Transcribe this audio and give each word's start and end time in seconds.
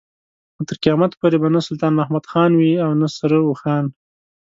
خو 0.55 0.61
تر 0.67 0.77
قيامت 0.83 1.11
پورې 1.19 1.37
به 1.41 1.47
نه 1.55 1.61
سلطان 1.67 1.93
محمد 1.95 2.25
خان 2.31 2.51
وي 2.55 2.73
او 2.85 2.89
نه 3.01 3.07
سره 3.17 3.35
اوښان. 3.45 3.85